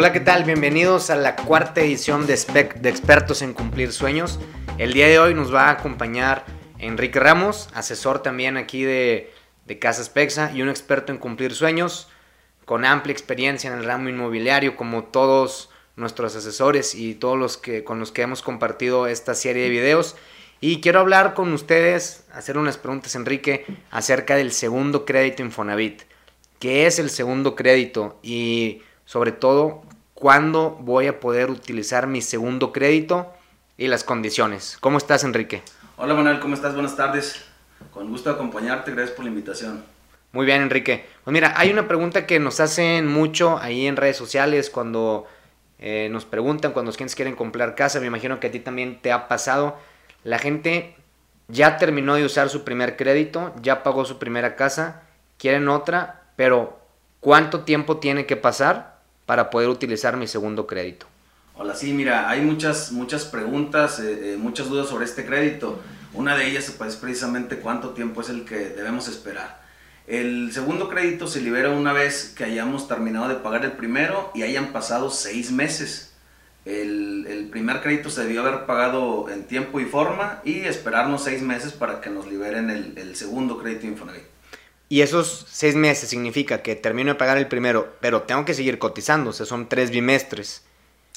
[0.00, 0.44] Hola, ¿qué tal?
[0.44, 4.38] Bienvenidos a la cuarta edición de, de Expertos en Cumplir Sueños.
[4.78, 6.44] El día de hoy nos va a acompañar
[6.78, 9.32] Enrique Ramos, asesor también aquí de,
[9.66, 12.08] de Casas Pexa y un experto en cumplir sueños,
[12.64, 17.82] con amplia experiencia en el ramo inmobiliario, como todos nuestros asesores y todos los que
[17.82, 20.14] con los que hemos compartido esta serie de videos.
[20.60, 26.02] Y quiero hablar con ustedes, hacer unas preguntas, Enrique, acerca del segundo crédito Infonavit.
[26.60, 28.20] ¿Qué es el segundo crédito?
[28.22, 29.84] Y sobre todo,
[30.18, 33.32] ¿cuándo voy a poder utilizar mi segundo crédito
[33.76, 34.76] y las condiciones?
[34.80, 35.62] ¿Cómo estás, Enrique?
[35.96, 36.74] Hola, Manuel, ¿cómo estás?
[36.74, 37.44] Buenas tardes.
[37.92, 39.84] Con gusto acompañarte, gracias por la invitación.
[40.32, 41.06] Muy bien, Enrique.
[41.22, 45.28] Pues mira, hay una pregunta que nos hacen mucho ahí en redes sociales cuando
[45.78, 48.00] eh, nos preguntan, cuando los clientes quieren comprar casa.
[48.00, 49.76] Me imagino que a ti también te ha pasado
[50.24, 50.96] la gente
[51.46, 55.02] ya terminó de usar su primer crédito, ya pagó su primera casa,
[55.38, 56.80] quieren otra, pero
[57.20, 58.97] ¿cuánto tiempo tiene que pasar
[59.28, 61.04] para poder utilizar mi segundo crédito?
[61.54, 65.78] Hola, sí, mira, hay muchas, muchas preguntas, eh, eh, muchas dudas sobre este crédito.
[66.14, 69.60] Una de ellas es precisamente cuánto tiempo es el que debemos esperar.
[70.06, 74.44] El segundo crédito se libera una vez que hayamos terminado de pagar el primero y
[74.44, 76.14] hayan pasado seis meses.
[76.64, 81.72] El, primer crédito se debió haber pagado en tiempo y forma y esperarnos seis meses
[81.72, 84.37] para que nos liberen el, segundo crédito Infonavit.
[84.88, 88.78] Y esos seis meses significa que termino de pagar el primero, pero tengo que seguir
[88.78, 90.62] cotizando, o sea, son tres bimestres.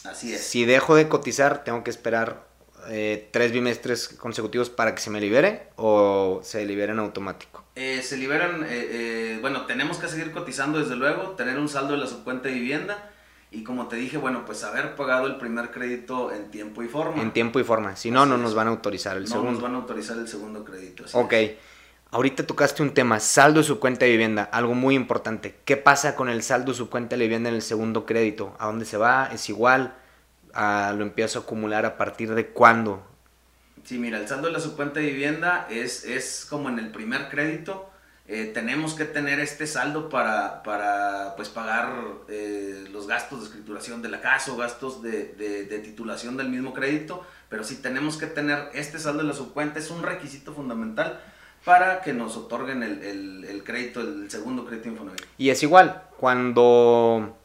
[0.04, 0.42] Así es.
[0.42, 2.46] Si dejo de cotizar, tengo que esperar
[2.90, 7.64] eh, tres bimestres consecutivos para que se me libere o se liberen automático.
[7.76, 12.00] Eh, se liberan, eh, bueno, tenemos que seguir cotizando desde luego, tener un saldo de
[12.00, 13.12] la subcuenta de vivienda
[13.52, 17.22] y como te dije, bueno, pues haber pagado el primer crédito en tiempo y forma.
[17.22, 17.98] En tiempo y forma.
[17.98, 19.48] Si no, no nos van a autorizar el segundo.
[19.48, 21.04] No nos van a autorizar el segundo crédito.
[21.14, 21.34] Ok.
[22.14, 25.56] Ahorita tocaste un tema, saldo de su cuenta de vivienda, algo muy importante.
[25.64, 28.54] ¿Qué pasa con el saldo de su cuenta de vivienda en el segundo crédito?
[28.60, 29.30] ¿A dónde se va?
[29.32, 29.96] ¿Es igual?
[30.54, 33.02] ¿A ¿Lo empiezo a acumular a partir de cuándo?
[33.86, 37.30] Sí, mira, el saldo de la subcuenta de vivienda es, es como en el primer
[37.30, 37.90] crédito
[38.28, 41.94] eh, tenemos que tener este saldo para, para pues, pagar
[42.28, 46.74] eh, los gastos de escrituración de la casa o gastos de, de, titulación del mismo
[46.74, 51.22] crédito, pero sí tenemos que tener este saldo en la subcuenta, es un requisito fundamental
[51.66, 55.26] para que nos otorguen el, el, el crédito, el segundo crédito Infonavit.
[55.38, 57.38] Y es igual, cuando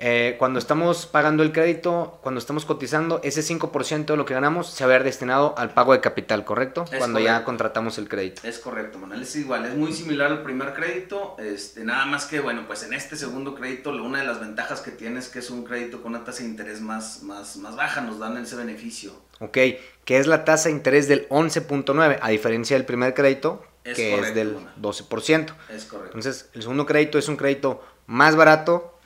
[0.00, 4.68] eh, cuando estamos pagando el crédito, cuando estamos cotizando, ese 5% de lo que ganamos
[4.70, 6.84] se va a ver destinado al pago de capital, ¿correcto?
[6.98, 8.42] cuando ya contratamos el crédito.
[8.44, 12.40] Es correcto, Manuel, es igual, es muy similar al primer crédito, este, nada más que,
[12.40, 15.50] bueno, pues en este segundo crédito, una de las ventajas que tiene es que es
[15.50, 19.12] un crédito con una tasa de interés más, más, más baja, nos dan ese beneficio.
[19.40, 19.56] Ok,
[20.04, 24.34] que es la tasa de interés del 11.9, a diferencia del primer crédito, que es
[24.34, 25.52] del 12%.
[25.70, 26.16] Es correcto.
[26.16, 28.97] Entonces, el segundo crédito es un crédito más barato,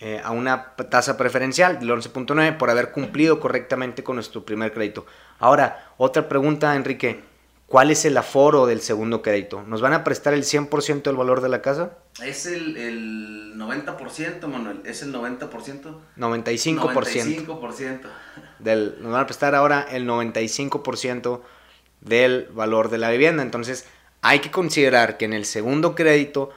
[0.00, 5.06] eh, a una tasa preferencial del 11.9 por haber cumplido correctamente con nuestro primer crédito.
[5.38, 7.22] Ahora, otra pregunta, Enrique.
[7.66, 9.62] ¿Cuál es el aforo del segundo crédito?
[9.62, 11.98] ¿Nos van a prestar el 100% del valor de la casa?
[12.22, 14.80] Es el, el 90%, Manuel.
[14.84, 15.48] Es el 90%.
[16.16, 16.78] 95%.
[16.78, 18.00] 95%.
[18.58, 21.40] Del, nos van a prestar ahora el 95%
[22.02, 23.42] del valor de la vivienda.
[23.42, 23.86] Entonces,
[24.20, 26.50] hay que considerar que en el segundo crédito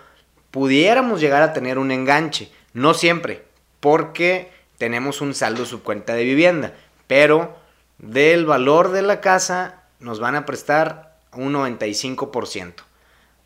[0.51, 2.51] pudiéramos llegar a tener un enganche.
[2.73, 3.45] No siempre,
[3.79, 6.73] porque tenemos un saldo su cuenta de vivienda,
[7.07, 7.55] pero
[7.97, 12.83] del valor de la casa nos van a prestar un 95%.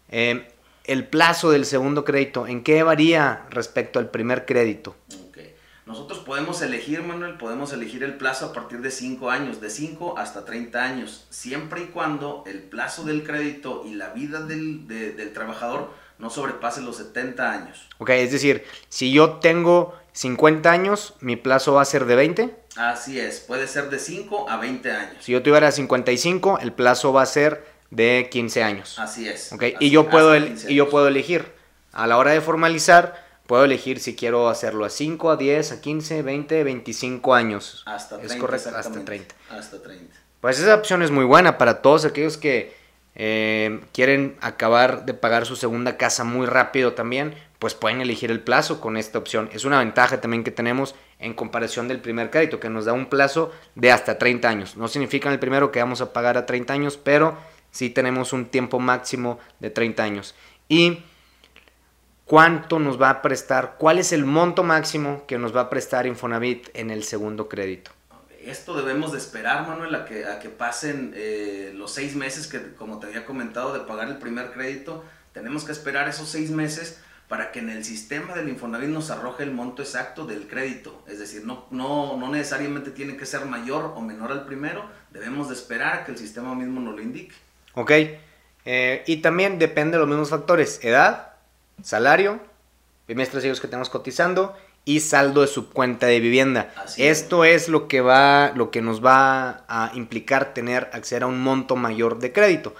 [0.09, 0.43] Em,
[0.83, 4.95] el plazo del segundo crédito, ¿en qué varía respecto al primer crédito?
[5.91, 10.17] Nosotros podemos elegir, Manuel, podemos elegir el plazo a partir de 5 años, de 5
[10.17, 15.33] hasta 30 años, siempre y cuando el plazo del crédito y la vida del, del
[15.33, 17.89] trabajador no sobrepase los 70 años.
[17.97, 22.55] Ok, es decir, si yo tengo 50 años, mi plazo va a ser de 20.
[22.77, 25.15] Así es, puede ser de 5 a 20 años.
[25.19, 28.99] Si yo tuviera 55, el plazo va a ser de 15 años.
[28.99, 29.51] Así es.
[29.51, 31.59] Okay, y, yo puedo y yo puedo elegir.
[31.91, 35.81] A la hora de formalizar, puedo elegir si quiero hacerlo a 5, a 10, a
[35.81, 37.83] 15, 20, 25 años.
[37.85, 38.33] Hasta 30.
[38.33, 39.35] Es correcto, hasta 30.
[39.49, 40.15] Hasta 30.
[40.39, 42.79] Pues esa opción es muy buena para todos aquellos que
[43.15, 48.39] eh, quieren acabar de pagar su segunda casa muy rápido también, pues pueden elegir el
[48.39, 49.49] plazo con esta opción.
[49.53, 53.07] Es una ventaja también que tenemos en comparación del primer crédito, que nos da un
[53.07, 54.77] plazo de hasta 30 años.
[54.77, 57.37] No significa en el primero que vamos a pagar a 30 años, pero
[57.69, 60.35] sí tenemos un tiempo máximo de 30 años.
[60.67, 61.03] Y
[62.25, 66.07] cuánto nos va a prestar, cuál es el monto máximo que nos va a prestar
[66.07, 67.91] Infonavit en el segundo crédito
[68.45, 72.73] esto debemos de esperar, Manuel, a que, a que pasen eh, los seis meses que,
[72.75, 75.03] como te había comentado, de pagar el primer crédito.
[75.33, 79.43] Tenemos que esperar esos seis meses para que en el sistema del Infonavit nos arroje
[79.43, 81.01] el monto exacto del crédito.
[81.07, 85.47] Es decir, no, no, no necesariamente tiene que ser mayor o menor al primero, debemos
[85.47, 87.33] de esperar a que el sistema mismo nos lo indique.
[87.73, 87.91] Ok,
[88.65, 91.35] eh, y también depende de los mismos factores, edad,
[91.81, 92.41] salario,
[93.07, 94.53] bimestres ellos que tenemos cotizando
[94.85, 96.73] y saldo de su cuenta de vivienda.
[96.97, 97.69] Esto es.
[97.69, 102.19] lo que va, lo que nos va a implicar tener acceder a un monto mayor
[102.19, 102.75] de crédito.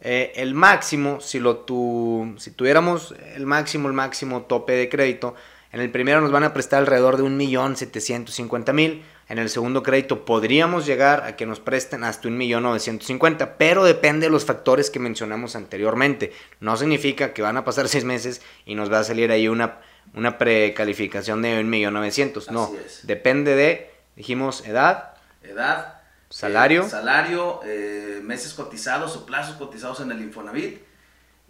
[0.00, 5.34] Eh, el máximo, si, lo tu, si tuviéramos el máximo, el máximo tope de crédito,
[5.72, 9.02] en el primero nos van a prestar alrededor de 1.750.000.
[9.28, 14.30] En el segundo crédito podríamos llegar a que nos presten hasta 1.950.000, pero depende de
[14.30, 16.32] los factores que mencionamos anteriormente.
[16.60, 19.80] No significa que van a pasar seis meses y nos va a salir ahí una,
[20.14, 22.50] una precalificación de 1.900.000.
[22.50, 22.72] No,
[23.04, 25.14] depende de, dijimos, edad.
[25.42, 25.98] Edad,
[26.30, 26.82] Salario.
[26.84, 30.80] Eh, salario, eh, meses cotizados o plazos cotizados en el Infonavit.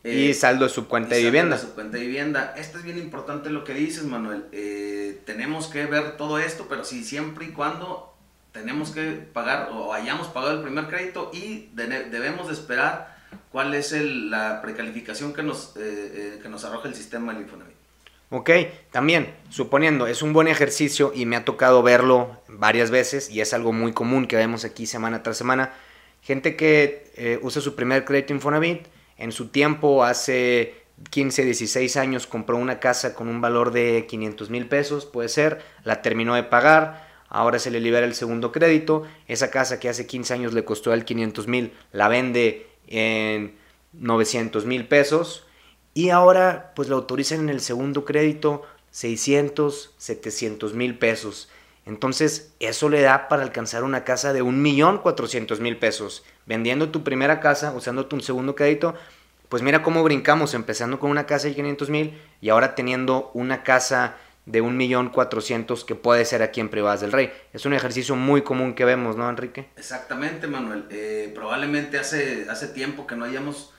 [0.04, 1.56] y eh, saldo de su cuenta de vivienda.
[1.56, 2.54] De su cuenta de vivienda.
[2.56, 4.44] Esto es bien importante lo que dices, Manuel.
[5.24, 8.14] tenemos que ver todo esto, pero sí, siempre y cuando
[8.52, 13.18] tenemos que pagar o hayamos pagado el primer crédito y debemos de esperar
[13.50, 17.77] cuál es la precalificación que nos, que nos arroja el sistema del Infonavit.
[18.30, 18.50] Ok,
[18.90, 23.54] también, suponiendo, es un buen ejercicio y me ha tocado verlo varias veces y es
[23.54, 25.72] algo muy común que vemos aquí semana tras semana.
[26.20, 28.86] Gente que eh, usa su primer crédito Infonavit,
[29.16, 30.74] en su tiempo, hace
[31.08, 35.62] 15, 16 años, compró una casa con un valor de 500 mil pesos, puede ser,
[35.82, 40.06] la terminó de pagar, ahora se le libera el segundo crédito, esa casa que hace
[40.06, 43.56] 15 años le costó el 500 mil, la vende en
[43.94, 45.47] 900 mil pesos
[45.98, 48.62] y ahora pues lo autorizan en el segundo crédito
[48.92, 51.48] 600, 700 mil pesos.
[51.86, 56.22] Entonces eso le da para alcanzar una casa de 1.400.000 pesos.
[56.46, 58.94] Vendiendo tu primera casa, usando tu segundo crédito,
[59.48, 63.64] pues mira cómo brincamos, empezando con una casa de 500 mil y ahora teniendo una
[63.64, 64.14] casa
[64.46, 67.32] de 1.400.000 que puede ser aquí en Privadas del Rey.
[67.52, 69.66] Es un ejercicio muy común que vemos, ¿no, Enrique?
[69.76, 70.84] Exactamente, Manuel.
[70.90, 73.72] Eh, probablemente hace, hace tiempo que no hayamos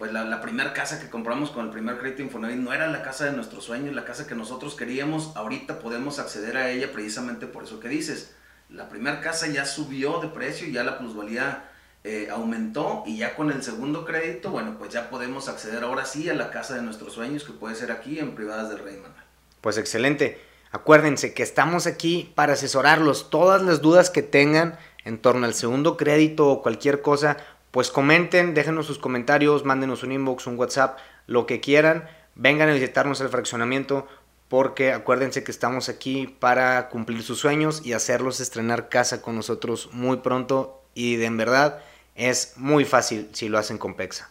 [0.00, 3.26] pues la, primera casa que compramos con el primer crédito Infonavit no era la casa
[3.26, 7.64] de nuestros sueños, la casa que nosotros queríamos, ahorita podemos acceder a ella precisamente por
[7.64, 8.34] eso que dices.
[8.70, 11.64] La primera casa ya subió de precio ya la plusvalía
[12.02, 16.30] eh, aumentó y ya con el segundo crédito, bueno, pues ya podemos acceder ahora sí
[16.30, 19.22] a la casa de nuestros sueños que puede ser aquí en Privadas del Rey Manuel.
[19.60, 20.40] Pues excelente.
[20.70, 23.28] Acuérdense que estamos aquí para asesorarlos.
[23.28, 27.36] Todas las dudas que tengan en torno al segundo crédito o cualquier cosa,
[27.70, 32.08] pues comenten, déjenos sus comentarios, mándenos un inbox, un WhatsApp, lo que quieran.
[32.34, 34.06] Vengan a visitarnos el fraccionamiento
[34.48, 39.90] porque acuérdense que estamos aquí para cumplir sus sueños y hacerlos estrenar casa con nosotros
[39.92, 41.80] muy pronto y de en verdad
[42.16, 44.28] es muy fácil si lo hacen con Pexa.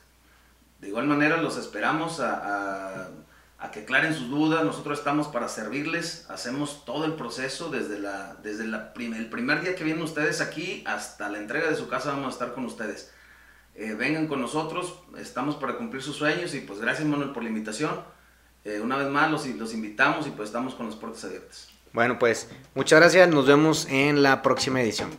[0.81, 3.09] De igual manera los esperamos a,
[3.71, 8.65] que aclaren sus dudas, nosotros estamos para servirles, hacemos todo el proceso desde, la, desde
[8.65, 12.27] la el primer día que vienen ustedes aquí hasta la entrega de su casa vamos
[12.27, 13.12] a estar con ustedes.
[13.80, 17.50] Eh, vengan con nosotros, estamos para cumplir sus sueños y pues gracias Manuel por la
[17.50, 18.02] invitación.
[18.66, 21.70] Eh, una vez más los, los invitamos y pues estamos con las puertas abiertas.
[21.94, 25.12] Bueno pues muchas gracias, nos vemos en la próxima edición.